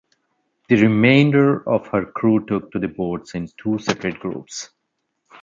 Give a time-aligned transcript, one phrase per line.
[0.67, 4.71] The remainder of her crew took to the boats in two separate groups.